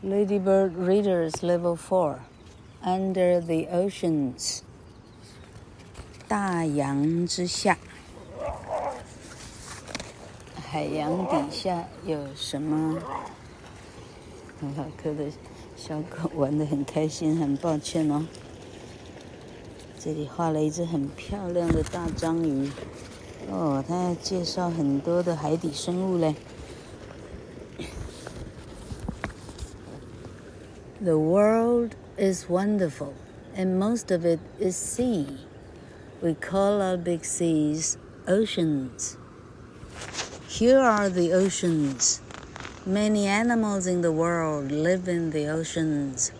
[0.00, 2.20] Ladybird Readers Level Four,
[2.84, 4.60] Under the Oceans，
[6.28, 7.76] 大洋之下，
[10.54, 13.00] 海洋底下有什么？
[14.76, 15.32] 老柯的
[15.76, 18.24] 小狗玩得很开心，很抱歉哦。
[19.98, 22.70] 这里画了一只很漂亮的大章鱼，
[23.50, 26.36] 哦，它要介绍很多的海底生物嘞。
[31.01, 33.13] The world is wonderful,
[33.55, 35.27] and most of it is sea.
[36.21, 39.17] We call our big seas oceans.
[40.47, 42.21] Here are the oceans.
[42.85, 46.31] Many animals in the world live in the oceans.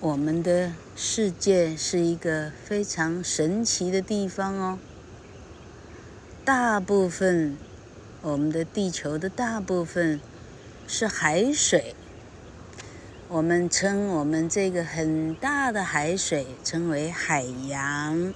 [0.00, 4.78] 我们的世界是一个非常神奇的地方哦。
[6.44, 7.56] 大部分，
[8.22, 10.20] 我们的地球的大部分
[10.86, 11.94] 是海水。
[13.33, 18.33] 我们称我们这个很大的海水称为海洋。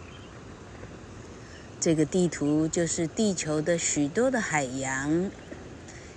[1.82, 5.30] 这个地图就是地球的许多的海洋，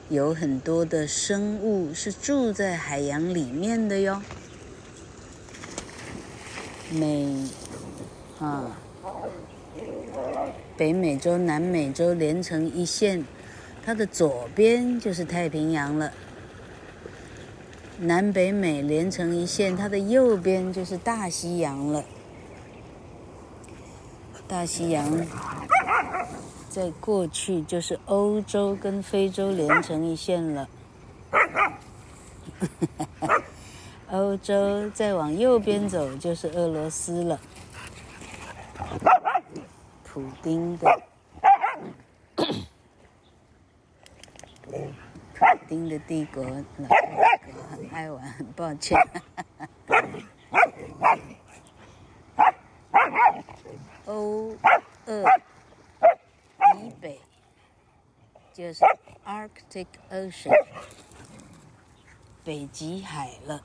[0.08, 4.22] 有很多的生物是住在海洋里面的哟。
[6.92, 7.48] 美
[8.38, 8.78] 啊，
[10.76, 13.24] 北美洲、南美洲连成一线，
[13.84, 16.12] 它的左边就是太平洋了。
[18.00, 22.04] 南北美连成一线，它的右边就是大西洋了。
[24.46, 25.04] 大西洋
[26.70, 30.68] 在过去就是欧洲跟非洲连成一线了。
[34.10, 37.40] 欧洲再往右边走就是俄罗斯了。
[40.04, 41.02] 普丁的。
[45.68, 46.52] 丁的帝国，老
[46.88, 46.94] 哥
[47.70, 48.98] 很爱玩，很抱歉。
[54.06, 54.56] 欧、
[55.06, 55.24] 俄
[56.76, 57.20] 以北
[58.54, 58.84] 就是
[59.26, 60.64] Arctic Ocean，
[62.42, 63.62] 北极海了。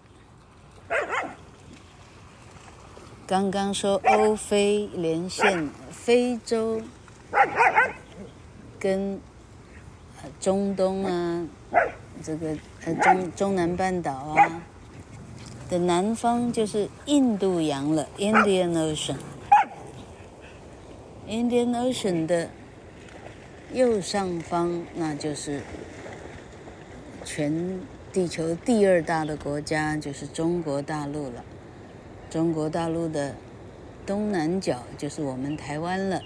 [3.25, 6.81] 刚刚说欧非连线，非洲
[8.77, 9.21] 跟
[10.39, 11.47] 中东啊。
[12.23, 14.63] 这个呃中中南半岛啊
[15.69, 19.17] 的南方就是印度洋了，Indian Ocean。
[21.27, 22.49] Indian Ocean 的
[23.73, 25.61] 右上方，那就是
[27.25, 27.79] 全
[28.11, 31.43] 地球第二大的国家，就是中国大陆了。
[32.29, 33.35] 中国大陆的
[34.05, 36.21] 东南角就是我们台湾了，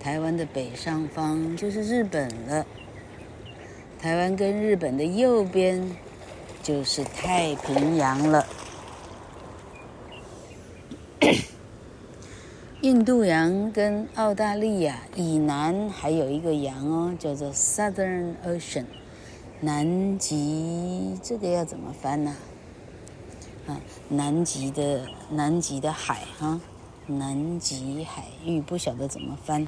[0.00, 2.66] 台湾的北上方就是日本了。
[4.06, 5.96] 台湾跟日本的右边
[6.62, 8.46] 就是太平洋了。
[12.82, 18.84] 印度洋跟澳大利亚以南还有一个洋哦，叫做 Southern Ocean，
[19.60, 21.18] 南极。
[21.20, 22.36] 这个要怎么翻呢？
[23.66, 25.00] 啊，南极的
[25.30, 26.60] 南极的海哈，
[27.08, 29.66] 南极海域不晓得怎么翻。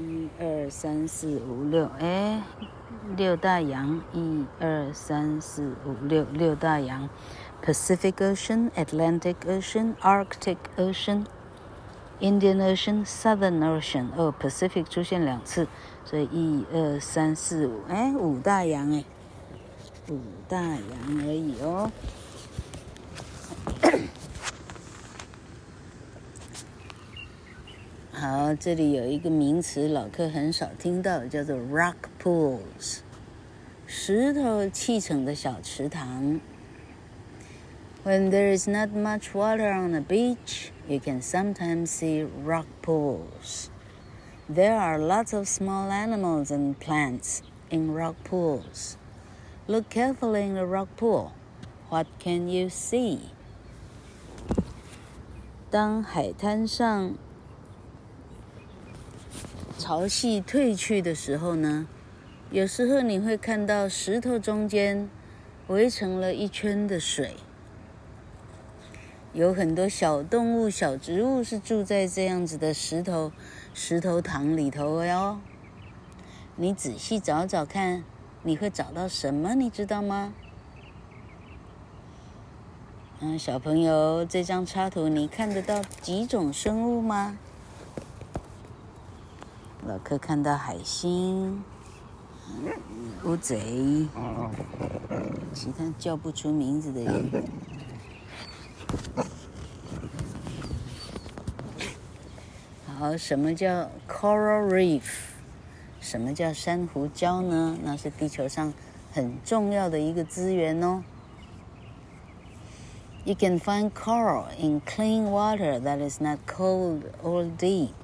[0.00, 2.40] 一二三四五六，哎，
[3.16, 7.08] 六大洋，一二三四五六，六大洋
[7.64, 11.24] ，Pacific Ocean、Atlantic Ocean、Arctic Ocean、
[12.20, 14.06] Indian Ocean、Southern Ocean。
[14.16, 15.66] 哦，Pacific 出现两次，
[16.04, 19.04] 所以一二三四五，哎，五大洋哎，
[20.10, 21.90] 五大洋而已哦。
[28.17, 32.99] 好，这里有一个名词，老客很少听到，叫做 rock pools，
[33.87, 36.39] 石头砌成的小池塘。
[38.03, 43.69] When there is not much water on the beach, you can sometimes see rock pools.
[44.47, 47.39] There are lots of small animals and plants
[47.69, 48.97] in rock pools.
[49.67, 51.31] Look carefully in the rock pool.
[51.89, 53.19] What can you see?
[55.71, 57.15] 当海滩上
[59.78, 61.86] 潮汐退去的时候呢，
[62.50, 65.08] 有时候你会看到石头中间
[65.68, 67.36] 围成了一圈的水，
[69.32, 73.30] 有很多小动物、小植物是住在这样子的石头
[73.72, 75.38] 石头塘里头哟。
[76.56, 78.02] 你仔细找找看，
[78.42, 79.54] 你会找到什么？
[79.54, 80.34] 你知道吗？
[83.20, 87.38] 嗯，小朋友，这张插图你看得到几种生物吗？
[89.88, 91.64] 老客看到海星，
[93.24, 94.06] 乌贼，
[95.54, 97.44] 其他叫不出名字的人。
[102.98, 105.04] 好，什么叫 coral reef？
[106.02, 107.78] 什么叫珊瑚礁呢？
[107.82, 108.74] 那是地球上
[109.10, 111.02] 很重要的一个资源哦。
[113.24, 117.94] You can find coral in clean water that is not cold or deep.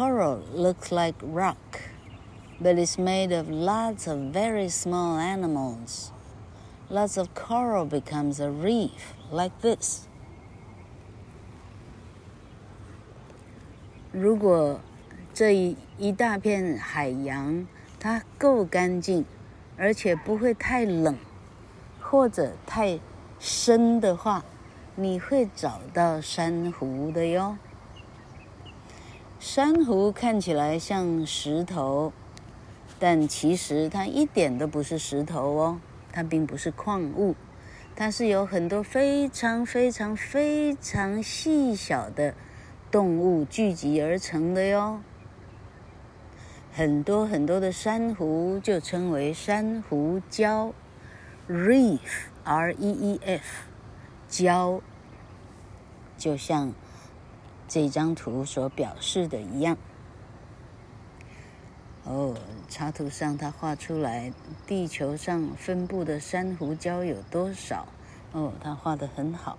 [0.00, 1.80] Coral looks like rock,
[2.60, 6.12] but it's made of lots of very small animals.
[6.90, 10.06] Lots of coral becomes a reef like this.
[14.12, 14.80] 如果
[15.34, 17.66] 这一一大片海洋
[17.98, 19.24] 它够干净，
[19.76, 21.16] 而且不会太冷
[22.00, 23.00] 或者太
[23.38, 24.44] 深的话，
[24.94, 27.58] 你会找到珊瑚的哟。
[29.41, 32.13] 珊瑚看起来像石头，
[32.99, 37.35] 但其实它一点都不是石头哦，它并不是矿物，
[37.95, 42.35] 它是由很多非常非常非常细小的。
[42.91, 44.99] 动物聚集而成的哟，
[46.71, 50.71] 很多很多的珊瑚就称为珊瑚礁
[51.49, 53.43] ，reef，R-E-E-F，
[54.29, 54.81] 礁，
[56.15, 56.71] 就像
[57.71, 59.77] 这张图所表示的一样。
[62.03, 62.35] 哦，
[62.67, 64.33] 插图上它画出来，
[64.67, 67.87] 地球上分布的珊瑚礁有多少？
[68.33, 69.57] 哦，它画的很好。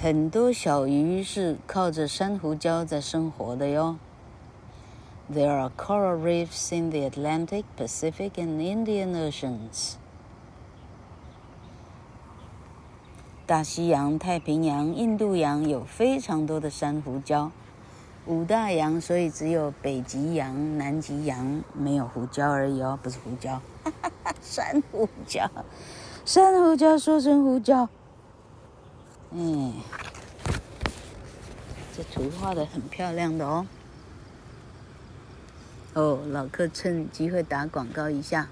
[0.00, 3.96] 很多小鱼是靠着珊瑚礁在生活的哟。
[5.28, 9.96] There are coral reefs in the Atlantic, Pacific, and Indian Oceans.
[13.46, 17.50] 大西洋、太平洋、印度洋有非常多的珊瑚礁。
[18.24, 25.46] 五大洋，所以只有北极洋、南极洋没有胡椒而已哦，不是胡椒，哈哈哈，珊瑚礁，
[26.24, 27.86] 珊瑚礁说成胡椒。
[29.32, 29.74] 嗯，
[31.94, 33.66] 这图画的很漂亮的哦。
[35.92, 38.48] 哦，老客趁机会打广告一下。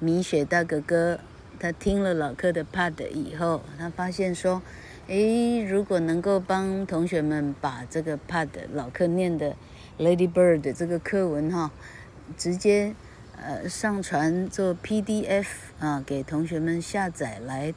[0.00, 1.20] 米雪大哥哥，
[1.58, 4.62] 他听了老克的 Pod 以后，他发现说，
[5.06, 9.56] 诶，如果能够帮同学们把这个 Pod 老克念的
[9.98, 11.70] Lady Bird 这个课文哈，
[12.36, 12.94] 直接
[13.36, 15.46] 呃上传做 PDF
[15.78, 17.74] 啊，给同学们下载来。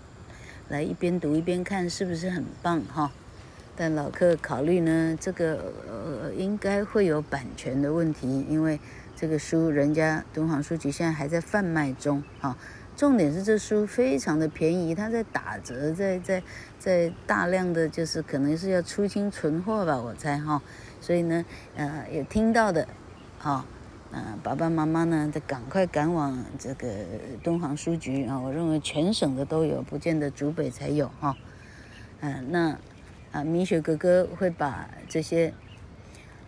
[0.70, 3.14] 来一边读一边看，是不是很棒哈？
[3.78, 8.78] 但老克考虑呢，这个呃应该会有版权的问题，因为
[9.16, 12.58] 这个书人家敦煌书局现在还在贩卖中哈。
[12.98, 16.44] 重点是这书非常的便宜，它在打折，在在
[16.78, 20.62] 在大量的就是可能是要出清存货吧，我猜哈。
[21.00, 21.46] 所以呢，
[21.76, 22.86] 呃，有听到的，
[23.40, 23.66] 哈。
[24.10, 26.88] 啊，爸爸妈妈呢，得赶快赶往这个
[27.44, 28.40] 敦煌书局啊！
[28.40, 31.36] 我认为全省的都有，不见得竹北才有哈。
[32.22, 32.80] 嗯、那
[33.34, 35.54] 啊，米雪哥哥会把这些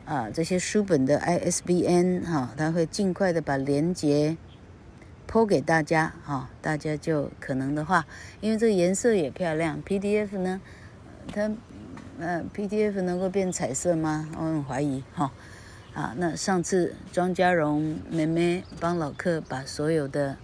[0.06, 4.38] 啊这些书本的 ISBN 哈、他会尽快的把链接
[5.30, 8.08] 剖给大家哈、大家就可能的话，
[8.42, 10.60] 因为这个颜色也漂亮，PDF 呢，
[11.32, 11.52] 它
[12.20, 14.28] 呃、PDF 能够变彩色吗？
[14.36, 15.32] 我很怀疑哈。
[15.94, 20.38] 啊，那上次庄家荣妹妹帮老客把所有的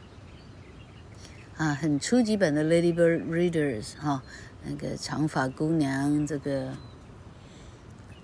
[1.56, 4.24] 啊很初级版的《Ladybird Readers》哈，
[4.65, 6.74] 那个长发姑娘这个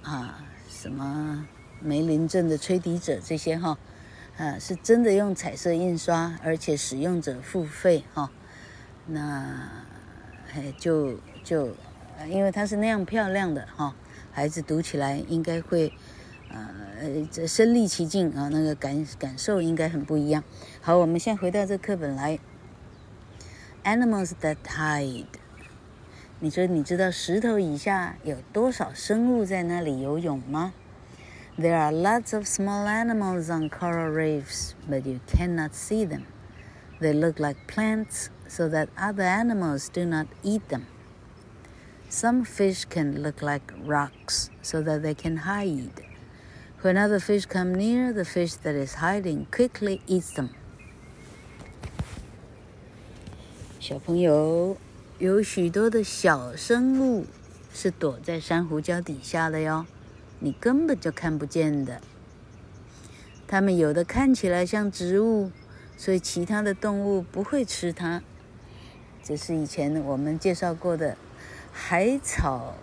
[0.02, 1.48] 啊什么
[1.80, 3.78] 梅林镇的吹笛者这些哈，
[4.42, 8.32] 啊是真的用彩色印刷，而且使用者付费哈，
[9.06, 9.70] 那
[10.56, 11.76] 哎就就
[12.28, 13.96] 因为它是那样漂亮的哈，
[14.32, 15.94] 孩子读起来应该会。
[16.54, 20.44] 呃，身临其境啊，那个感感受应该很不一样。
[20.82, 22.38] 好，我们先回到这课本来。
[23.86, 25.28] Animals that hide。
[26.42, 30.74] 你说你知道石头以下有多少生物在那里游泳吗
[31.61, 36.27] ？There are lots of small animals on coral reefs, but you cannot see them.
[37.01, 40.87] They look like plants, so that other animals do not eat them.
[42.09, 46.03] Some fish can look like rocks, so that they can hide.
[46.83, 50.51] When other fish come near, the fish that is hiding quickly eats them.
[53.81, 54.77] 小朋友，
[55.19, 57.27] 有许多的小生物
[57.73, 59.87] 是躲在珊瑚礁底下的哟，
[60.42, 62.02] 你根本就看不见的。
[63.48, 65.52] 它们有的看起来像植物，
[65.96, 68.22] 所以其他的动物不会吃它。
[69.24, 71.16] 这是以前我们介绍过的
[71.72, 72.76] 海草，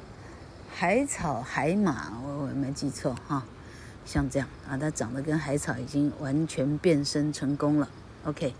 [0.73, 3.45] 海草海马，我我没记错哈。
[4.05, 7.91] 像这样啊，它长得跟海草已经完全变身成功了。
[8.25, 8.55] OK，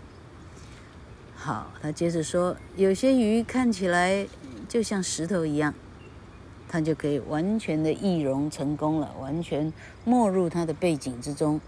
[1.35, 4.27] 好，他接着说，有些鱼看起来
[4.67, 5.73] 就像石头一样，
[6.69, 9.73] 它就可以完全的易容成功了，完全
[10.05, 11.59] 没入它的背景之中。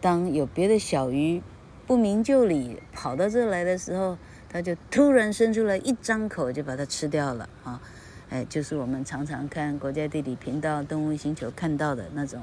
[0.00, 1.40] 当有别的小鱼
[1.86, 7.80] 不明就里跑到这来的时候，它就突然伸出来，一张口就把它吃掉了啊！
[8.30, 12.42] 哎，就是我们常常看国家地理频道《动物星球》看到的那种，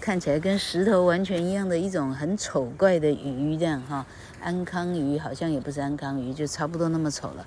[0.00, 4.04] 看起来跟石头完全一样的一种很丑怪的鱼，这样哈。
[4.40, 7.46] 安康鱼好像也不是安康鱼，就差不多那么丑了，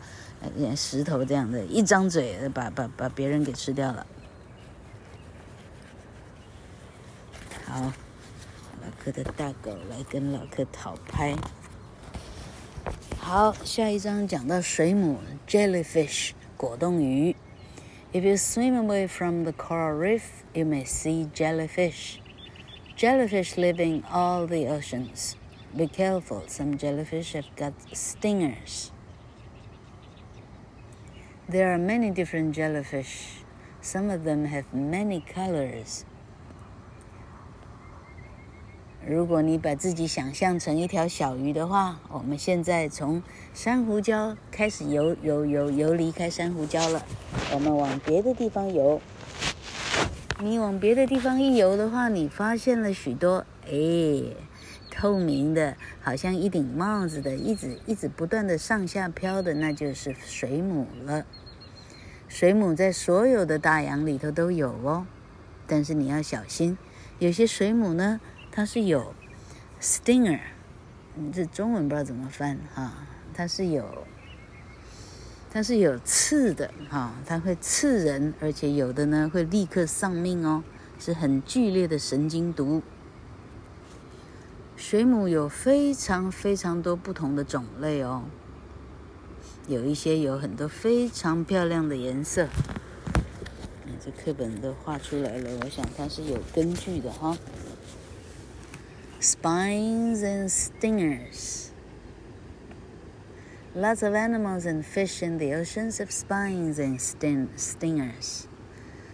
[0.75, 4.05] 石头这样的，一张嘴把把把别人给吃掉了。
[7.65, 7.81] 好，
[8.81, 11.35] 老柯的大狗来跟老柯讨拍。
[13.17, 17.35] 好，下一章讲到水母 （jellyfish） 果冻鱼。
[18.11, 22.17] If you swim away from the coral reef, you may see jellyfish.
[22.97, 25.35] Jellyfish live in all the oceans.
[25.77, 28.89] Be careful, some jellyfish have got stingers.
[31.51, 33.41] There are many different jellyfish.
[33.81, 36.03] Some of them have many colors.
[39.03, 47.03] 如果你把自己想象成一条小鱼的话，我们现在从珊瑚礁开始游游游游离开珊瑚礁了，
[47.51, 49.01] 我们往别的地方游。
[50.41, 53.71] 你往别的地方一游的话，你发现了许多哎
[54.99, 61.25] 透明的，好像一顶帽子的，一直一直不断的上下飘的，那就是水母了。
[62.27, 65.07] 水母在所有的大洋里头都有哦，
[65.65, 66.77] 但是你要小心，
[67.17, 68.19] 有些水母呢。
[68.51, 69.13] 它是有
[69.79, 70.39] stinger，
[71.31, 73.07] 这中文不知道怎么翻哈。
[73.33, 74.05] 它是有，
[75.49, 80.61] 它是有刺的哈，它会刺人，而且有的呢会立刻丧命哦，
[80.99, 82.81] 是很剧烈的神经毒。
[84.79, 88.23] 水母有非常非常多不同的种类哦，
[89.67, 92.47] 有一些有很多非常漂亮的颜色。
[93.99, 97.37] 这课本都画出来了，我想它是有根据的哈。
[99.19, 101.67] Spines and stingers.
[103.75, 108.45] Lots of animals and fish in the oceans have spines and sting stingers.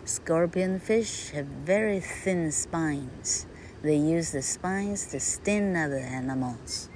[0.06, 3.48] Scorpion fish have very thin spines.
[3.85, 6.89] They use the spines to sting other animals.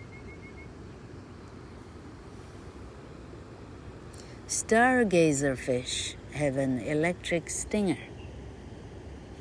[4.46, 7.96] Stargazer fish have an electric stinger.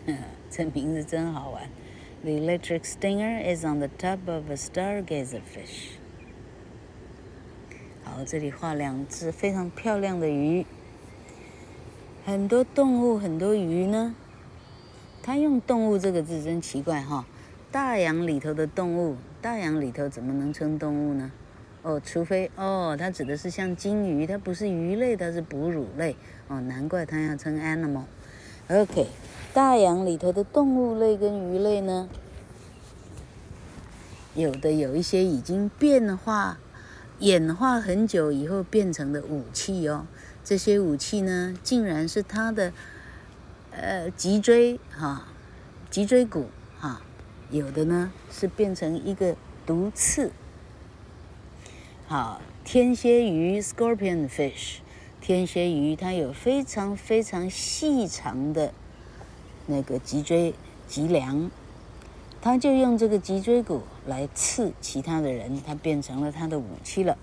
[0.50, 1.70] 这名字真好玩。
[2.24, 5.98] The electric stinger is on the top of a stargazer fish.
[8.04, 10.66] 好，这里画两只非常漂亮的鱼。
[12.26, 14.16] 很多动物，很多鱼呢。
[15.22, 17.26] 它用“动物”这个字真奇怪哈。
[17.71, 21.31] 大洋里头的动物，大洋里头怎么能称动物呢？
[21.83, 26.17] 哦，除非哦，它指的是像鲸鱼，它不是鱼类，它是哺乳类。
[26.49, 28.05] 哦，难怪它要称 animal。
[28.69, 29.09] OK。
[29.53, 32.09] 大洋里头的动物类跟鱼类呢，
[34.35, 36.59] 有的有一些已经变化、
[37.19, 40.07] 演化很久以后变成的武器哦。
[40.45, 42.73] 这些武器呢，竟然是它的
[43.73, 45.29] 呃脊椎哈，
[45.91, 46.47] 脊椎骨。
[47.51, 49.35] 有的呢是变成一个
[49.67, 50.33] 毒刺。
[52.07, 54.79] 好，天蝎鱼 （Scorpion fish），
[55.21, 58.73] 天蝎鱼它有非常非常细长的。
[59.67, 60.55] 那个脊椎
[60.87, 61.51] 脊梁，
[62.41, 67.17] 它就用这个脊椎骨来刺其他的人，它变成了它的武器了。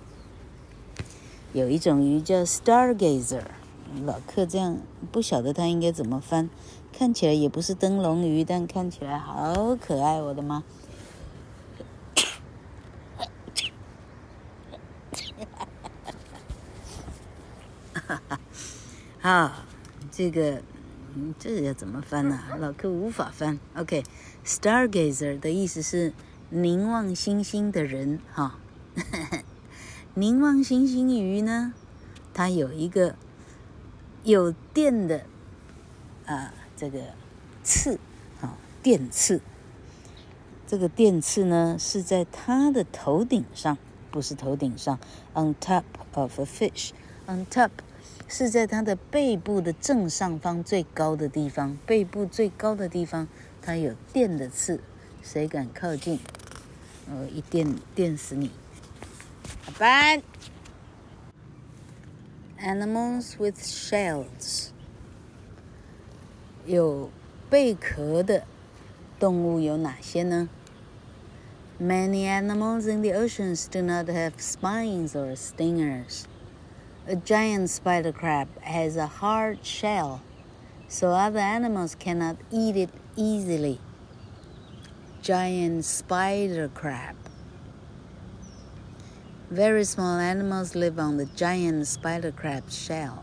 [1.54, 3.44] 有一种鱼叫 Stargazer，
[4.04, 4.78] 老客这样
[5.12, 6.50] 不晓得它应该怎么翻，
[6.98, 10.64] 看起来也不是灯笼鱼，但看起来好可爱，我的妈！
[18.08, 18.40] 哈哈，
[19.20, 19.52] 好，
[20.12, 20.62] 这个。
[21.40, 22.42] 这要怎么翻呢？
[22.60, 23.58] 老柯无法翻。
[23.78, 25.40] OK，Stargazer、okay.
[25.40, 26.12] 的意思是
[26.50, 28.52] 凝望星星的人，哈、哦。
[30.14, 31.72] 凝望星星鱼呢，
[32.34, 33.16] 它有一个
[34.24, 35.26] 有电的
[36.26, 37.00] 啊，这个
[37.64, 38.00] 刺，
[38.42, 39.42] 啊、电刺。
[40.68, 43.78] 这个电刺呢是在它的头顶上，
[44.12, 45.00] 不是头顶上
[45.34, 47.70] ，on top of a fish，on top。
[48.28, 53.28] 是在它的背部的正上方最高的地方，背部最高的地方，
[53.62, 54.82] 它有电的刺，
[55.22, 56.20] 谁敢靠近，
[57.08, 58.50] 我一电电死你！
[59.64, 60.18] 好吧。
[62.60, 64.70] Animals with shells，
[66.67, 67.11] 有
[67.49, 68.45] 贝壳的
[69.19, 70.49] 动物有哪些呢？
[71.81, 76.25] Many animals in the oceans do not have spines or stingers.
[77.07, 80.21] A giant spider crab has a hard shell,
[80.89, 83.79] so other animals cannot eat it easily.
[85.23, 87.17] Giant spider crab.
[89.51, 93.23] Very small animals live on the giant spider crab's shell.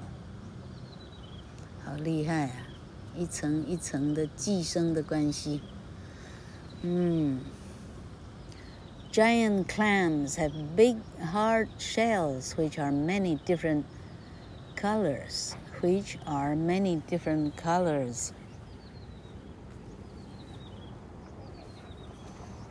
[1.86, 2.61] 好厉害啊！
[3.17, 5.61] 一层一层的寄生的关系。
[6.83, 7.41] 嗯
[9.13, 13.85] ，Giant clams have big hard shells which are many different
[14.77, 15.53] colors.
[15.81, 18.31] Which are many different colors.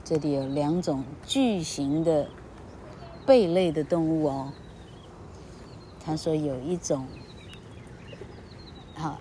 [0.06, 2.30] 这里有两种巨型的
[3.26, 4.54] 贝类的动物哦。
[6.04, 7.06] 他说有一种，
[8.96, 9.20] 好，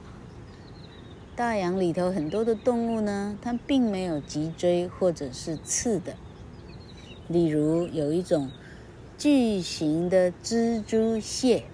[1.40, 6.14] 大洋里头很多的动物呢，它并没有脊椎或者是刺的。
[7.28, 8.50] 例如有一种
[9.16, 11.64] 巨型的蜘蛛蟹，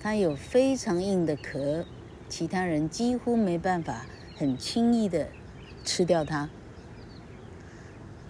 [0.00, 1.84] 它有非常硬的壳，
[2.28, 5.28] 其他人几乎没办法很轻易的。
[5.84, 6.50] 吃掉它。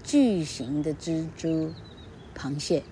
[0.04, 1.72] 巨型的蜘蛛
[2.36, 2.82] 螃蟹，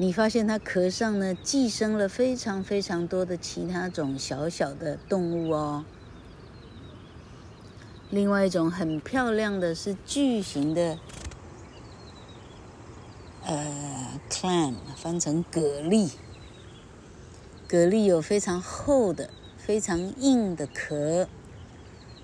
[0.00, 5.84] 你发现它壳上呢寄生了非常非常多的其他种小小的动物哦。
[8.08, 10.98] 另外一种很漂亮的是巨型的，
[13.44, 16.12] 呃，clam 翻成蛤蜊。
[17.68, 19.28] 蛤蜊有非常厚的、
[19.58, 21.28] 非常硬的壳。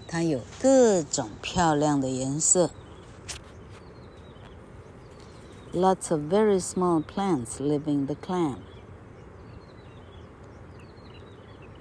[0.06, 2.70] 它有各种漂亮的颜色。
[5.74, 8.58] Lots of very small plants live in the clam。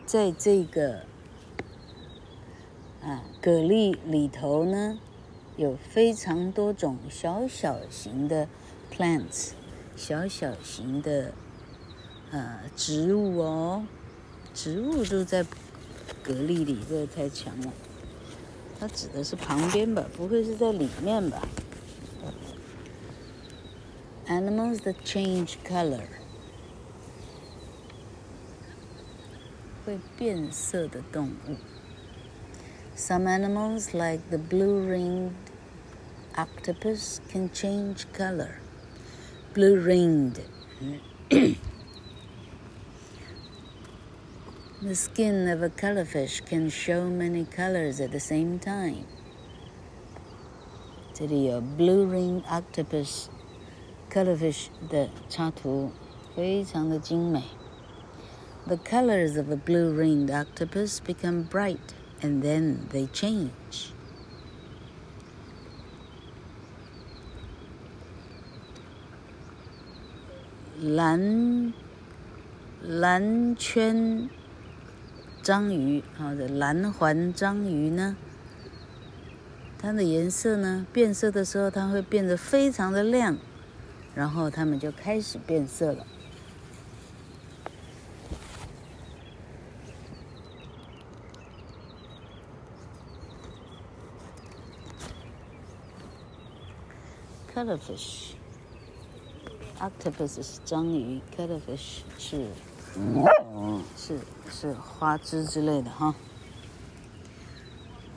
[0.03, 1.01] 在这个
[3.03, 4.97] 啊蛤蜊里头呢，
[5.57, 8.47] 有非常多种小小型的
[8.91, 9.51] plants，
[9.95, 11.31] 小小型的
[12.31, 13.85] 呃植物哦，
[14.55, 17.71] 植物都在蛤蜊里，这太强了。
[18.79, 21.47] 它指的是旁边吧，不会是在里面吧
[24.28, 26.08] ？Animals that change color，
[29.84, 31.56] 会变色的动物。
[32.94, 35.32] Some animals like the blue-ringed
[36.36, 38.60] octopus can change color.
[39.54, 40.40] Blue-ringed.
[44.80, 49.06] The skin of a cuttlefish can show many colors at the same time.
[51.14, 53.28] 这里有 blue-ringed octopus
[54.13, 55.91] Color Fish 的插图，
[56.35, 57.41] 非常的精美。
[58.67, 61.79] The colors of a blue-ringed octopus become bright
[62.21, 63.89] and then they change.
[70.79, 71.73] 蓝
[72.83, 74.29] 蓝圈。
[75.41, 78.15] 章鱼，好的蓝环章鱼呢，
[79.77, 83.37] 它的颜色呢，变色的时候，它会变得非常的亮，
[84.15, 86.07] 然后它们就开始变色了。
[97.53, 102.47] Cuttlefish，octopus 是章鱼，cuttlefish 是。
[103.97, 104.19] 是
[104.51, 106.13] 是花枝之类的哈。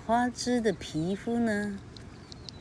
[0.06, 1.78] 花枝的皮肤呢，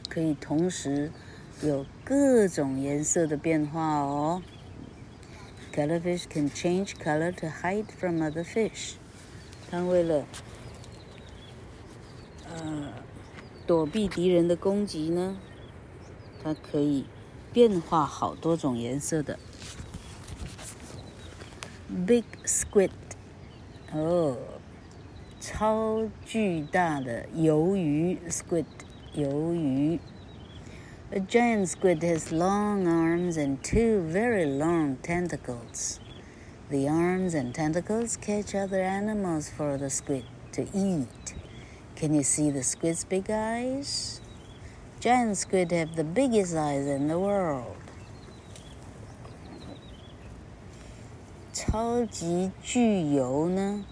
[0.10, 1.12] 可以同时
[1.62, 4.42] 有各种颜色的变化哦。
[5.74, 8.94] Color fish can change color to hide from other fish。
[9.70, 10.26] 它为了
[12.48, 12.94] 呃
[13.66, 15.38] 躲避敌人的攻击呢，
[16.44, 17.06] 它可以
[17.52, 19.40] 变化好多种颜色的。
[22.06, 22.92] Big squid，
[23.92, 24.38] 哦，
[25.40, 28.66] 超巨大的鱿鱼，squid，
[29.16, 30.00] 鱿鱼。
[31.13, 35.99] A giant squid has long arms and two very long tentacles.
[36.71, 41.35] The arms and tentacles catch other animals for the squid to eat.
[41.97, 44.21] Can you see the squid's big eyes?
[45.01, 47.77] Giant squid have the biggest eyes in the world.
[51.53, 53.85] 超级巨鱿呢，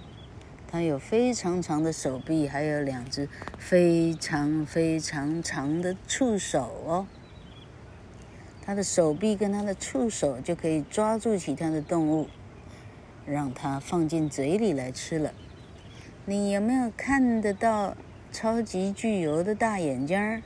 [0.74, 7.06] 它有非常长的手臂，还有两只非常非常长的触手哦。
[8.66, 12.28] 它的手臂跟它的触手就可以抓住其他的动物，
[13.24, 15.32] 让它放进嘴里来吃了。
[16.26, 17.96] 你有没有看得到
[18.32, 20.42] 超级巨油的大眼睛儿？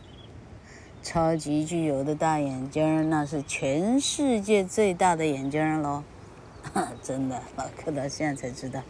[1.02, 6.04] 超级巨油的大眼睛儿，那是全世界最大的眼睛儿喽！
[7.02, 8.84] 真的，老柯到现在才知道。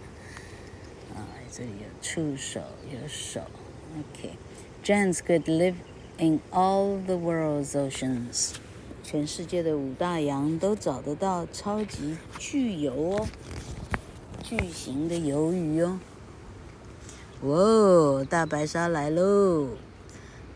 [1.56, 2.60] 啊，这里有触手，
[2.92, 3.40] 有手。
[3.98, 5.74] OK，Giants could live
[6.18, 8.52] in all the world's oceans。
[9.02, 13.28] 全世界的五大洋都找得到超级巨油哦，
[14.42, 15.98] 巨型的鱿鱼哦。
[17.42, 19.70] 哇哦，大白鲨来喽！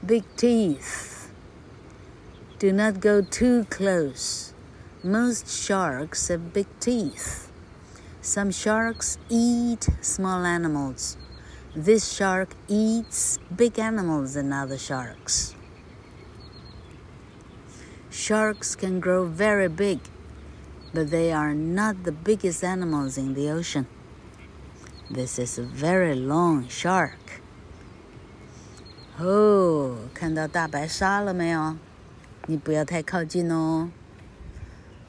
[0.06, 4.50] Big teeth。Do not go too close.
[5.02, 7.48] Most sharks have big teeth.
[8.20, 11.16] Some sharks eat small animals.
[11.74, 15.54] This shark eats big animals and other sharks.
[18.10, 20.00] Sharks can grow very big,
[20.94, 23.86] but they are not the biggest animals in the ocean.
[25.10, 27.42] This is a very long shark.
[29.20, 31.76] Oh, 看到大白鲨了没有？
[32.46, 33.90] 你不要太靠近哦。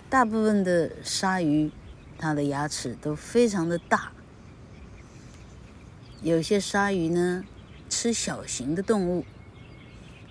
[0.09, 1.71] 大部分的鲨鱼，
[2.22, 4.12] 它的牙齿都非常的大。
[6.22, 7.42] 有些鲨鱼呢，
[7.88, 9.24] 吃小型的动物。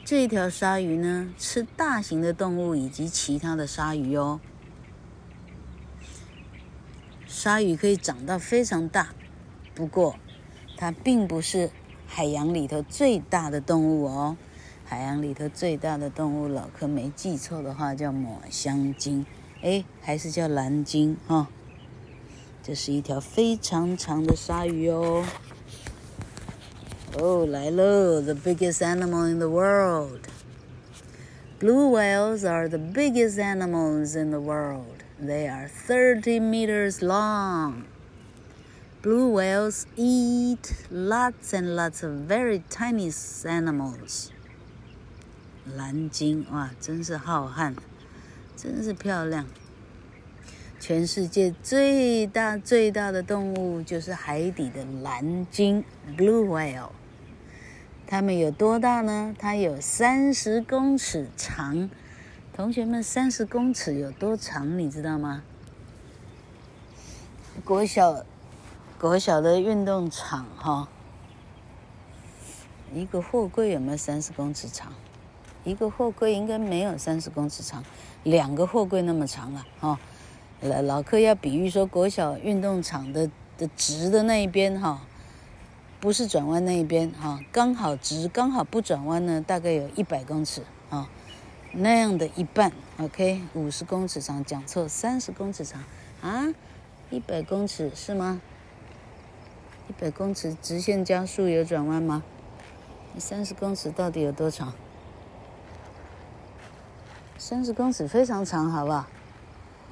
[0.06, 4.40] 这条鲨鱼呢，吃大型的动物以及其他的鲨鱼哦。
[7.28, 9.10] 鲨鱼可以长到非常大，
[9.76, 10.16] 不过
[10.78, 11.72] 它并不是
[12.08, 14.38] 海洋里头最大的动物哦。
[14.86, 19.26] 海洋里头最大的动物，老柯没记错的话叫抹香鲸，
[19.62, 21.48] 哎，还是叫蓝鲸哈、哦。
[22.63, 25.25] 这是一条非常长的鲨鱼哦。
[27.19, 30.29] 哦，来喽，The biggest animal in the world.
[31.59, 35.05] Blue whales are the biggest animals in the world.
[35.19, 37.85] They are 30 meters long.
[39.01, 43.11] Blue whales eat lots and lots of very tiny
[43.45, 44.31] animals.
[45.75, 47.77] 蓝鲸哇，真是浩瀚，
[48.57, 49.47] 真是漂亮。
[50.82, 55.86] 全世界最大最大的动物就是海底的蓝鲸
[56.18, 56.90] （blue whale）。
[58.08, 59.36] 它们有多大呢？
[59.38, 61.88] 它有三十公尺长。
[62.52, 64.80] 同学们，三十公尺有多长？
[64.80, 65.44] 你知道吗？
[67.64, 68.26] 国小
[69.00, 70.90] 国小的运动场哈，
[72.92, 74.92] 一个货柜有没有三十公尺长？
[75.64, 77.84] 一个货柜应该没有三十公尺长，
[78.24, 80.00] 两个货柜那么长了哈。
[80.62, 85.02] 老老柯要比喻说，国小运动场的的直的那一边哈，
[86.00, 91.10] 不是转弯那一边哈，刚好直，刚好不转弯呢，大概有一百公尺啊，
[91.74, 92.72] 那样的一半。
[93.00, 95.84] OK，五十公尺长，讲错，三十公尺长
[96.22, 96.54] 啊，
[97.10, 98.40] 一百公尺是吗？
[99.90, 102.22] 一百公尺直线加速有转弯吗？
[103.18, 104.74] 三十公尺到底有多长？
[107.40, 109.08] 三十公尺非常长，好不好？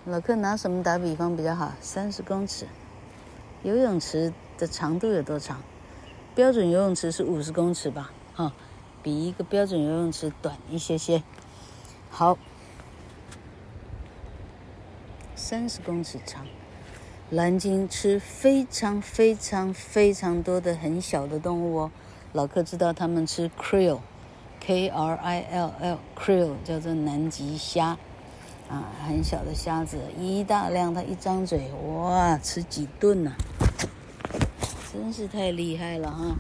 [0.10, 1.72] 老柯拿什么打比方比较好？
[1.82, 2.66] 三十公尺，
[3.62, 5.62] 游泳池的长度有多长？
[6.34, 8.12] 标准游泳池是五十公尺吧？
[8.34, 8.52] 哈、
[9.04, 11.22] 比一个标准游泳池短一些些。
[12.10, 12.40] 好，
[15.36, 16.48] 三十公尺长。
[17.30, 21.92] 蓝鲸吃非常非常非常多的很小的动物哦。
[22.34, 24.00] 老柯知道他们吃 krill。
[24.60, 27.98] K R I L L，krill 叫做南极虾，
[28.70, 33.34] 啊，很小的虾子，一大量，它一张嘴，哇，吃几顿呢、
[34.94, 36.36] 真是太厉害了哈！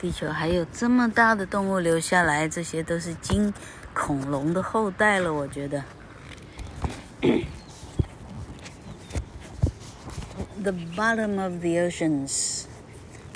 [0.00, 3.52] 地球还有这么大的动物留下来，这些都是金
[3.92, 5.82] 恐龙的后代了，我觉得。
[10.62, 12.66] The bottom of the oceans，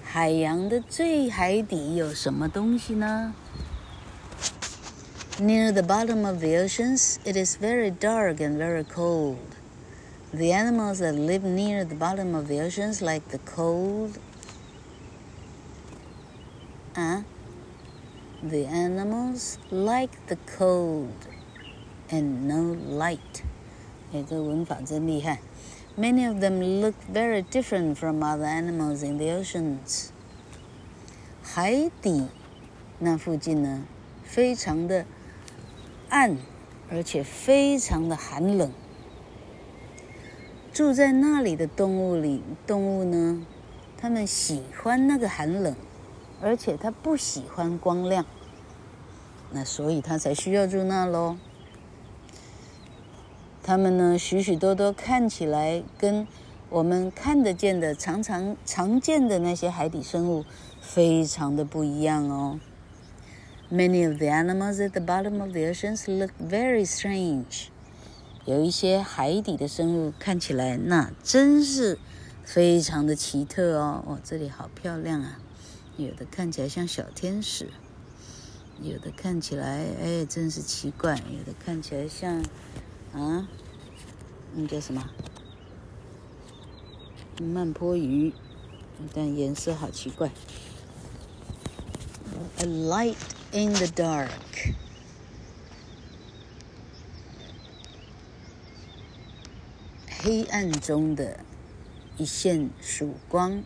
[0.04, 3.34] 海洋的最海底有什么东西呢
[5.39, 9.55] ？Near the bottom of the oceans, it is very dark and very cold.
[10.33, 14.19] The animals that live near the bottom of the oceans like the cold.
[16.95, 17.23] Uh,
[18.43, 21.27] the animals like the cold
[22.09, 23.43] and no light.
[24.13, 25.39] 哎，这文法真厉害。
[25.97, 30.09] Many of them look very different from other animals in the oceans.
[31.41, 32.27] 海底
[32.99, 33.85] 那附近呢，
[34.23, 35.05] 非常的。
[36.08, 36.36] 暗，
[36.90, 38.70] 而且非常的寒冷。
[40.72, 43.46] 住在那里的动物里，动物呢，
[43.96, 45.74] 它们喜欢那个寒冷，
[46.40, 48.26] 而且它不喜欢光亮。
[49.52, 51.36] 那所以它才需要住那喽。
[53.62, 56.28] 它们呢，许许多多看起来跟
[56.68, 60.44] 我们看得见的、常常常见的那些海底生物，
[60.80, 62.60] 非常的不一样哦。
[63.68, 67.66] Many of the animals at the bottom of the oceans look very strange。
[68.44, 71.98] 有一些海底的生物看起来那真是
[72.44, 74.04] 非常的奇特哦。
[74.06, 75.40] 哦，这里好漂亮啊！
[75.96, 77.70] 有的看起来像小天使，
[78.80, 81.16] 有的看起来哎，真是奇怪。
[81.16, 82.44] 有的看起来像
[83.12, 83.48] 啊，
[84.54, 85.10] 那叫什么？
[87.42, 88.32] 曼波鱼，
[89.12, 90.30] 但颜色好奇怪。
[92.58, 93.16] A light
[93.51, 94.29] in the dark，
[100.23, 101.39] 黑暗中的
[102.17, 103.63] 一线曙光。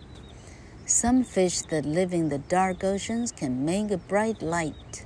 [0.87, 5.03] Some fish that live in the dark oceans can make a bright light.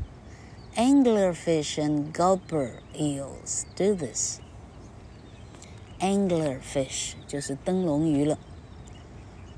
[0.76, 4.40] Anglerfish and gulper eels do this.
[6.00, 8.38] Anglerfish 就是灯笼鱼了。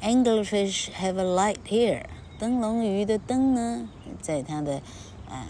[0.01, 2.05] Anglerfish have a light here。
[2.39, 4.81] 灯笼鱼的灯呢，在它的啊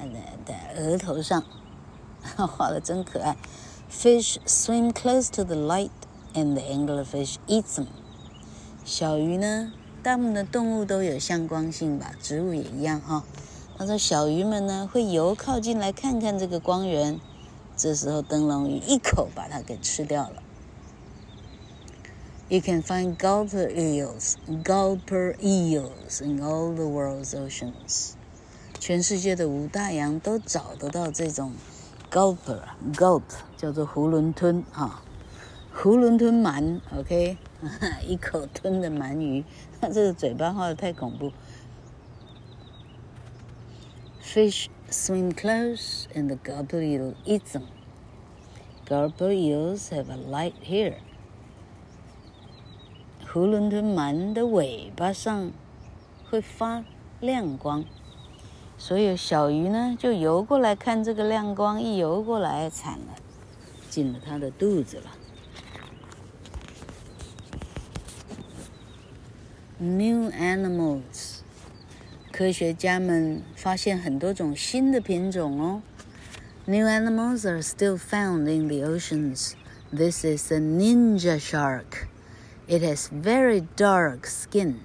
[0.03, 1.45] 的的额头上，
[2.37, 3.37] 画的真可爱。
[3.91, 5.91] Fish swim close to the light,
[6.35, 7.87] and the anglerfish eats them。
[8.85, 9.73] 小鱼呢，
[10.03, 13.25] 大部分的动物都有向光性吧，植物也一样哈。
[13.79, 17.21] 他说小鱼们呢会游靠近来看看这个光源，
[17.77, 20.43] 这时候灯笼鱼一口把它给吃掉了。
[22.49, 28.16] You can find gulper eels, gulper eels in all the world's oceans.
[28.79, 31.53] 全世界的五大洋都找得到这种
[32.11, 32.63] gulper,
[32.93, 33.23] gulp
[33.57, 35.03] 叫做囫囵吞啊，
[35.75, 37.37] 囫囵吞鳗，OK，
[38.07, 39.45] 一口吞的鳗鱼，
[39.81, 41.33] 它这个嘴巴画的太恐怖。
[44.23, 47.65] Fish swim close and the gulper eel eats them.
[48.87, 50.99] Gulper eels have a light here.
[53.27, 55.51] 囫囵吞鳗的尾巴上
[56.31, 56.85] 会发
[57.21, 57.85] 亮光，
[58.78, 63.16] 所有小鱼呢就游过来看这个亮光，一游过来惨了，
[63.90, 65.04] 进了它的肚子了。
[69.78, 71.40] New animals，
[72.32, 75.82] 科学家们发现很多种新的品种哦。
[76.66, 79.54] New animals are still found in the oceans.
[79.92, 82.08] This is a ninja shark.
[82.68, 84.76] It has very dark skin,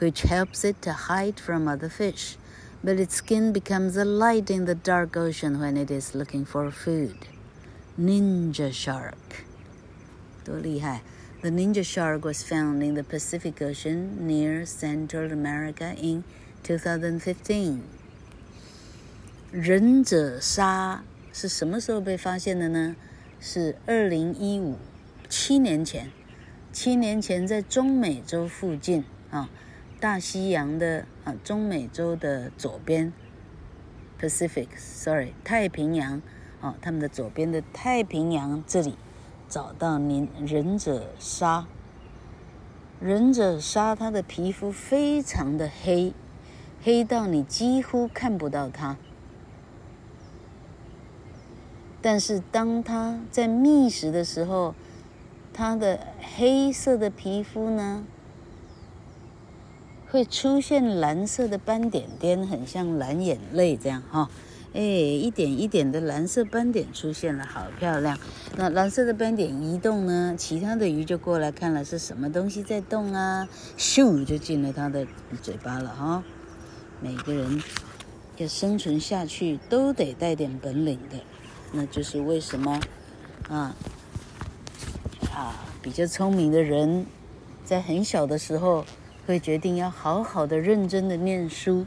[0.00, 2.36] which helps it to hide from other fish,
[2.82, 6.70] but its skin becomes a light in the dark ocean when it is looking for
[6.70, 7.16] food.
[7.98, 9.44] Ninja shark.
[10.44, 11.02] 多厉害.
[11.42, 16.24] The ninja shark was found in the Pacific Ocean near Central America in
[16.64, 17.80] 2015.
[19.50, 22.96] 忍者鲨是什么时候被发现的呢？
[23.40, 24.76] 是二零一五，
[25.28, 26.10] 七年前。
[26.72, 29.50] 七年前，在中美洲附近啊，
[29.99, 33.11] 大西洋的啊，中美洲的左边
[34.21, 36.21] ，Pacific，sorry，太平洋
[36.61, 38.95] 啊，他们的左边的太平洋这里
[39.49, 41.65] 找到您忍者鲨。
[42.99, 46.13] 忍者鲨它的皮肤非常的黑，
[46.83, 48.97] 黑到你几乎看不到它。
[52.01, 54.75] 但是当它在觅食的时候，
[55.51, 55.99] 它的
[56.35, 58.03] 黑色的皮肤呢，
[60.09, 64.29] 会出现蓝色的斑点点，很像蓝眼泪这样哈，
[64.73, 68.17] 哎，一点一点的蓝色斑点出现了，好漂亮。
[68.55, 75.05] 那蓝色的斑点移动呢，其他的鱼就过来看了是什么东西在动啊，咻就进了它的
[75.41, 76.23] 嘴巴了哈。
[77.01, 77.61] 每个人
[78.37, 81.17] 要生存下去都得带点本领的，
[81.73, 82.79] 那就是为什么
[83.49, 83.75] 啊？
[85.33, 87.05] 啊，比较聪明的人，
[87.65, 88.85] 在很小的时候
[89.27, 91.85] 会决定要好好的、认真的念书。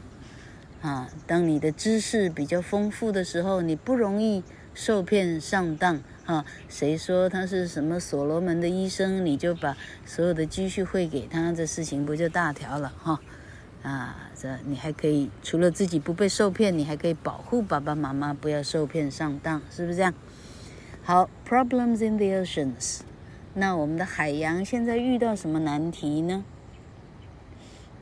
[0.81, 6.01] 啊，当你的知识比较丰富的时候，你不容易受骗上当。
[6.25, 9.75] 啊，谁说他是什么所罗门的医生，你就把
[10.05, 12.93] 所有的积蓄汇给他，这事情不就大条了？
[12.97, 13.19] 哈，
[13.81, 20.13] 啊，这你还可以除了自己不被受骗，你还可以保护爸爸妈妈不要受骗上当，是不是这样？
[21.03, 22.99] 好，Problems in the oceans。
[23.55, 26.45] 那我们的海洋现在遇到什么难题呢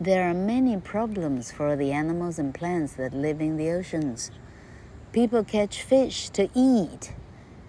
[0.02, 4.32] There are many problems for the animals and plants that live in the oceans.
[5.12, 7.14] People catch fish to eat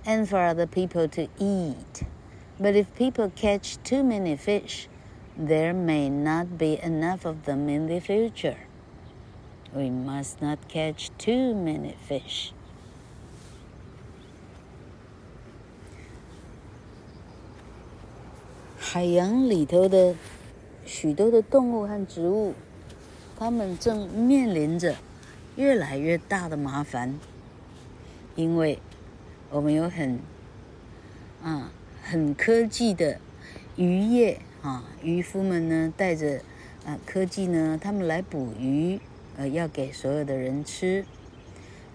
[0.07, 2.05] and for other people to eat.
[2.61, 4.87] But if people catch too many fish,
[5.37, 8.59] there may not be enough of them in the future.
[9.75, 12.53] We must not catch too many fish.
[18.79, 19.19] Hai
[20.93, 22.53] 许多的动物和植物，
[23.39, 24.97] 它们正面临着
[25.55, 27.17] 越来越大的麻烦，
[28.35, 28.81] 因为
[29.51, 30.19] 我们有很
[31.45, 31.71] 啊
[32.03, 33.21] 很科技的
[33.77, 36.41] 渔业啊，渔夫们呢带着
[36.85, 38.99] 啊科技呢，他们来捕鱼，
[39.37, 41.05] 呃，要给所有的人吃。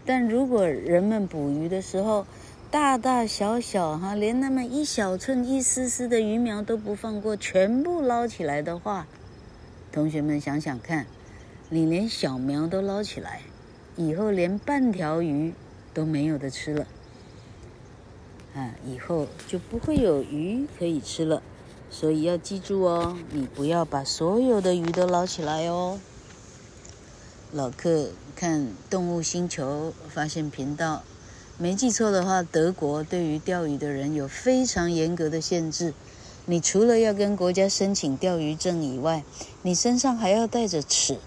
[0.05, 2.25] 但如果人们捕鱼的时候，
[2.71, 9.08] 大大小小哈，连那么一小寸、一丝丝的鱼苗都不放过，全部捞起来的话，
[9.91, 11.06] 同学们想想看，
[11.69, 13.41] 你连小苗都捞起来，
[13.95, 15.54] 以后连半条鱼
[15.93, 16.86] 都没有得吃了，
[18.54, 21.41] 啊，以后就不会有鱼可以吃了。
[21.89, 25.97] 所以要记住哦，你不要把所有的鱼都捞起来哦。
[27.54, 31.04] 老克看动物星球发现频道，
[31.57, 35.93] 没记错的话，德国对于钓鱼的人有非常严格的限制。
[36.45, 39.23] 你除了要跟国家申请钓鱼证以外，
[39.61, 41.17] 你身上还要带着尺，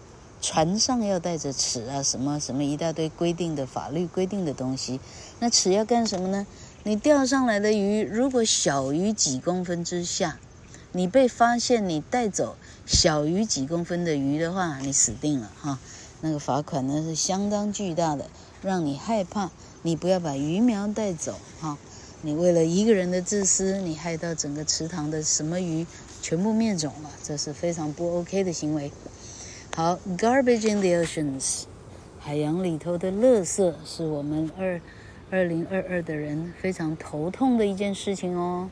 [0.42, 5.00] 船上要带着尺啊，什么什么一大堆规定的法律规定的东西。
[5.40, 6.46] 那尺要干什么呢？
[6.82, 10.38] 你钓上来的鱼如果小于几公分之下，
[10.92, 15.78] 你被发现你带走小于几公分的鱼的话，你死定了哈。
[16.20, 18.28] 那个罚款呢是相当巨大的，
[18.60, 19.50] 让你害怕。
[19.82, 21.78] 你不要把鱼苗带走哈。
[22.22, 25.86] 你为了一个人的自私，你害到整个池塘的什么鱼
[26.20, 28.90] 全部灭种了，这是非常不 OK 的行为。
[29.74, 31.62] 好，garbage in the oceans，
[32.18, 34.80] 海洋里头的垃圾是我们二
[35.30, 38.70] 二零二二的人非常头痛的一件事情哦。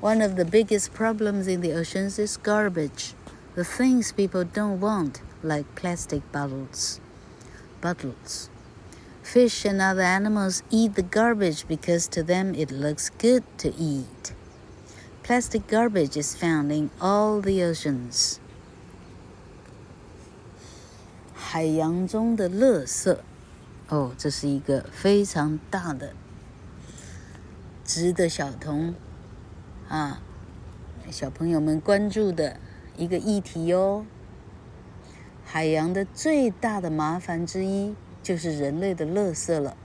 [0.00, 3.10] One of the biggest problems in the oceans is garbage,
[3.54, 5.20] the things people don't want.
[5.42, 7.00] like plastic bottles.
[7.80, 8.48] Bottles.
[9.23, 14.33] Fish and other animals eat the garbage because to them it looks good to eat.
[15.23, 18.39] Plastic garbage is found in all the oceans.
[21.33, 23.17] 海洋中的垃圾，
[23.89, 26.13] 哦，这是一个非常大的、
[27.83, 28.95] 值得小童
[29.89, 30.21] 啊
[31.09, 32.57] 小朋友们关注的
[32.97, 34.05] 一个议题哦。
[35.43, 39.76] 海洋的最大的麻烦之一 就是人类的垃圾了。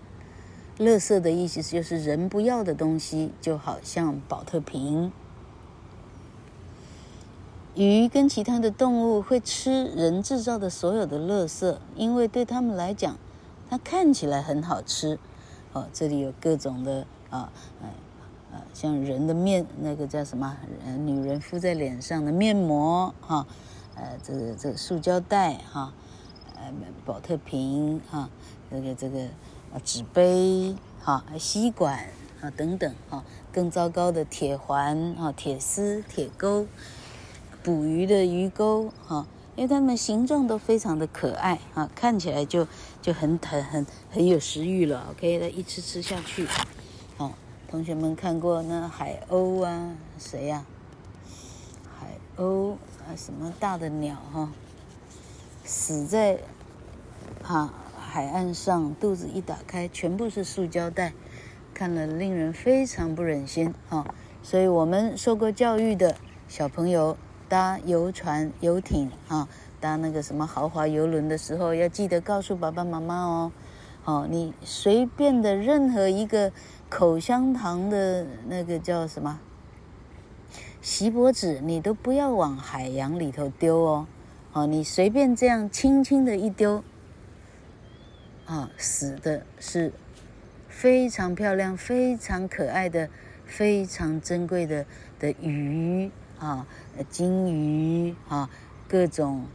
[0.78, 5.12] 垃圾的意思就是人不要的东西，就好像宝特瓶。
[7.76, 13.18] 鱼跟其他的动物会吃人制造的所有的垃圾，因为对他们来讲，
[13.70, 15.20] 它看起来很好吃。
[15.74, 17.52] 哦，这里有各种的啊，
[18.52, 20.58] 呃，像人的面，那个叫什么？
[21.06, 23.46] 女人敷在脸上的面膜，哈。
[23.96, 25.92] 呃，这个这个塑胶袋哈，
[27.06, 28.30] 保特瓶哈，
[28.70, 29.24] 这个这个
[29.74, 32.08] 啊纸杯哈，吸管
[32.42, 36.68] 啊等等哈，更糟糕的铁环啊、铁丝、铁钩，
[37.64, 42.68] 捕鱼的鱼钩哈，因为它们形状都非常的可爱啊，看起来就
[43.02, 45.08] 就很很很很有食欲了。
[45.12, 46.48] OK，那一吃吃下去，
[47.18, 47.34] 好，
[47.70, 49.96] 同学们看过那海鸥啊？
[50.18, 50.66] 谁呀？
[52.00, 52.76] 海鸥。
[53.08, 54.52] 啊，什么大的鸟哈，
[55.64, 56.38] 死在
[57.44, 61.14] 哈海岸上，肚子一打开，全部是塑胶袋，
[61.74, 64.14] 看了令人非常不忍心啊。
[64.44, 66.16] 所以我们受过教育的
[66.48, 67.18] 小朋友
[67.50, 69.48] 搭游船、游艇啊，
[69.80, 73.52] 搭那个什么豪华游轮的时候，要记得告诉爸爸妈妈哦。
[74.06, 76.54] 哦，你随便的任何一个
[76.88, 79.40] 口香糖的那个叫什么？
[80.82, 84.08] 锡箔纸，你都不要往海洋里头丢哦，
[84.54, 86.82] 哦，你随便这样轻轻的一丢，
[88.48, 89.92] 啊，死的是
[90.70, 93.10] 非常漂亮、非常可爱的、
[93.46, 94.86] 非常珍贵的
[95.20, 96.66] 的鱼啊，
[97.10, 98.50] 金鱼啊，
[98.88, 99.46] 各种，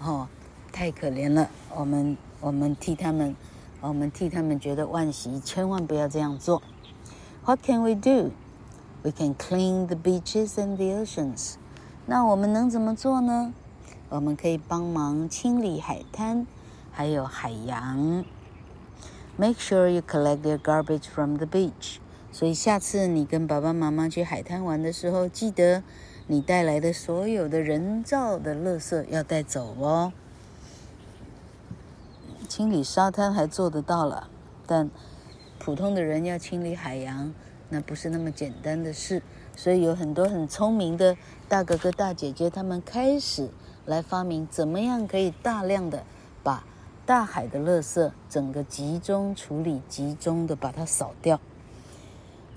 [0.00, 0.28] 哦，
[0.70, 3.34] 太可怜了，我们我们替他们，
[3.80, 6.62] 我们替他们觉得惋惜，千万不要这样做。
[7.44, 8.30] What can we do?
[9.02, 11.54] We can clean the beaches and the oceans。
[12.06, 13.52] 那我们能怎么做呢？
[14.08, 16.46] 我们可以帮忙清理海滩，
[16.92, 18.24] 还有海洋。
[19.36, 21.98] Make sure you collect your garbage from the beach。
[22.32, 25.82] 所以下次你跟爸爸妈妈去海滩玩的时候，记得
[26.26, 30.12] 你带来的所有的人造的垃圾要带走哦。
[32.48, 34.28] 清理沙滩还做得到了，
[34.66, 34.90] 但
[35.58, 37.32] 普通的人要清理海洋。
[37.72, 39.22] 那不是那么简单的事，
[39.54, 41.16] 所以有很多很聪明的
[41.48, 43.48] 大哥哥大姐姐，他们开始
[43.86, 46.04] 来发明怎么样可以大量的
[46.42, 46.64] 把
[47.06, 51.40] 大海的垃圾整个集中处理，集中的把它扫掉。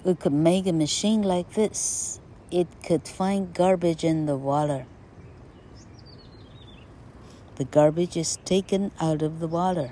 [0.03, 2.19] We could make a machine like this.
[2.53, 4.85] it could find garbage in the water.
[7.55, 9.91] The garbage is taken out of the water.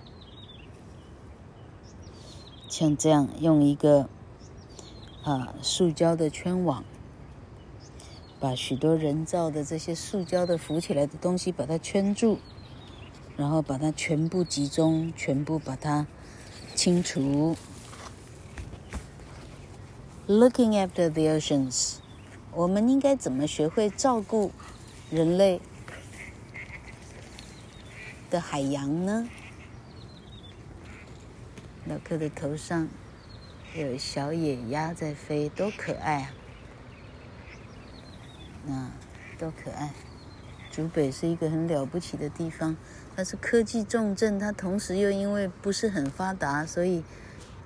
[2.70, 4.08] 像这样用一个
[5.24, 6.84] 啊塑胶的圈网，
[8.39, 12.38] 把许多人造的这些塑胶的浮起来的东西把它圈住，
[13.41, 16.05] 然后把它全部集中，全部把它
[16.75, 17.57] 清除。
[20.27, 21.95] Looking after the oceans，
[22.51, 24.51] 我们应该怎么学会照顾
[25.09, 25.59] 人类
[28.29, 29.27] 的海洋呢？
[31.85, 32.87] 老克的头上
[33.75, 36.31] 有小野鸭在飞，多可爱啊！
[38.67, 38.91] 那
[39.39, 39.89] 多可爱！
[40.71, 42.77] 竹北是一个很了不起的地方，
[43.16, 47.03] 它是科技重镇，它同时又因为不是很发达，所以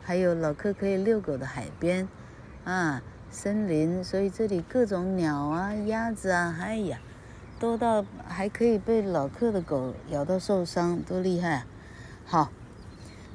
[0.02, 2.08] 还有老克可以遛狗的海边。
[2.64, 7.00] 啊，森林，所以这里各种鸟啊、鸭子啊，哎呀，
[7.58, 11.66] 多到还可以被老克的狗咬到受伤，多厉害啊！
[12.26, 12.52] 好，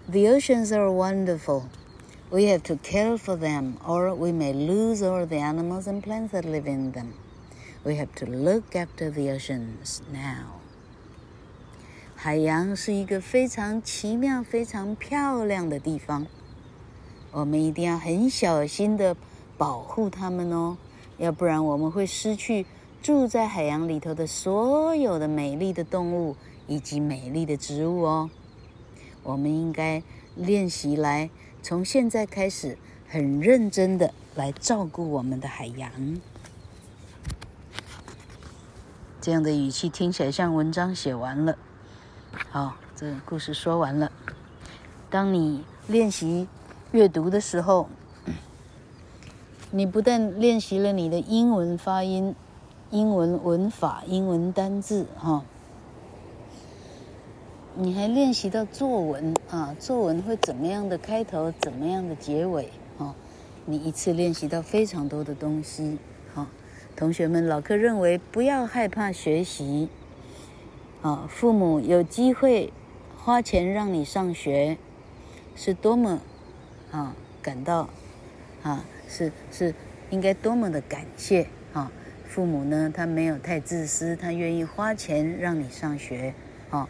[0.10, 1.64] The oceans are wonderful.
[2.30, 6.32] We have to care for them, or we may lose all the animals and plants
[6.32, 7.14] that live in them.
[7.84, 10.59] We have to look after the oceans now.
[12.23, 16.27] 海洋是一个非常奇妙、非常漂亮的地方。
[17.33, 19.17] 我们一定要很小心的
[19.57, 20.77] 保护它们哦，
[21.17, 22.67] 要不然我们会失去
[23.03, 28.29] 住在海洋里头的所有的美丽的动物以及美丽的植物哦。
[29.23, 30.03] 我们应该
[30.37, 31.31] 练习来，
[31.63, 32.77] 从现在开始
[33.09, 36.21] 很认真的来照顾我们的海洋。
[39.23, 41.57] 这样的语气听起来像文章写完了。
[42.51, 44.11] 好，这个故事说完了。
[45.09, 46.49] 当你练习。
[46.93, 47.89] 阅读的时候，
[49.71, 52.35] 你不但练习了你的英文发音、
[52.91, 55.45] 英文文法、英文单字，哈，
[57.77, 63.15] 你还练习到作文啊，作文会怎么样的开头，怎么样的结尾，哈，
[63.67, 65.97] 你一次练习到非常多的东西，
[66.35, 66.49] 哈，
[66.97, 69.89] 同学们，老克认为不要害怕学习，
[71.03, 72.73] 啊，父母有机会
[73.17, 74.77] 花钱让你上学，
[75.55, 76.21] 是多么。
[76.93, 77.89] 啊，感到，
[78.65, 79.73] 啊，是是，
[80.11, 81.89] 应该多么的感谢啊！
[82.29, 86.35] 父母呢，他没有太自私，他愿意花钱让你上学。
[86.69, 86.89] 啊，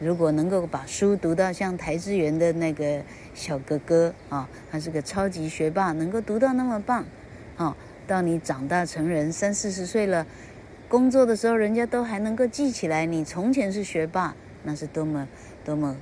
[0.00, 3.02] 如果能够把书读到像邰智源的那个
[3.34, 7.04] 小哥哥啊，他是个超级学霸，能够读到那么棒，
[7.58, 10.26] 啊，到你长大成人三四十岁了，
[10.92, 15.26] 工作的时候人家都还能够记起来你从前是学霸，那是多么
[15.64, 15.96] 多么。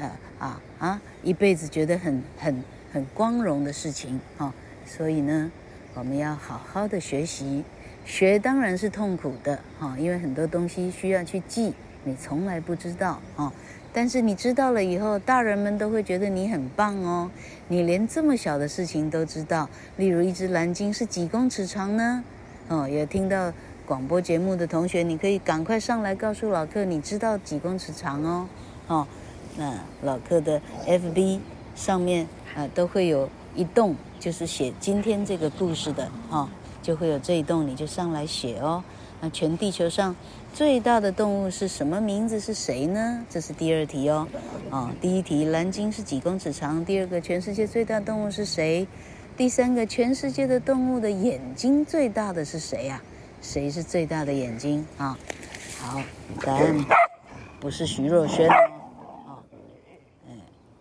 [0.00, 1.02] 啊啊啊！
[1.22, 4.54] 一辈子觉得很很很光荣的事情啊，
[4.86, 5.52] 所以呢，
[5.92, 7.62] 我们要好好的学习。
[8.06, 13.52] 学当然是痛苦的哈，因为很多东西需要去记，你从来不知道啊。
[13.92, 17.30] 但是你知道了以后，大人们都会觉得你很棒哦。
[17.68, 22.24] 你连这么小的事情都知道，例如一只蓝鲸是几公尺长呢？
[22.68, 23.52] 哦，有听到
[23.86, 28.48] 广播节目的同学，你可以赶快上来告诉老克，你知道几公尺长哦，
[28.88, 29.06] 哦。
[29.56, 31.38] 那老克的 FB
[31.76, 32.26] 上面
[32.56, 36.50] 啊，都会有一栋，就是写今天这个故事的啊、
[36.82, 38.82] 就会有这一栋，你就上来写哦。
[39.20, 40.14] 那全地球上
[40.52, 42.40] 最大的动物是什么名字？
[42.40, 43.24] 是谁呢？
[43.30, 44.26] 这是第二题哦。
[44.70, 46.84] 哦，第一题蓝鲸是几公尺长？
[46.84, 48.86] 第二个全世界最大动物是谁？
[49.36, 53.00] 第三个全世界的动物的眼睛最大的是谁呀、
[53.46, 55.16] 谁是最大的眼睛啊？
[55.80, 56.02] 好，
[56.42, 56.84] 答案
[57.60, 58.48] 不是徐若瑄。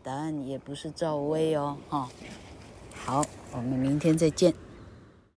[0.02, 2.10] 答案也不是赵薇哦，哈，
[2.96, 4.52] 好，我们明天再见。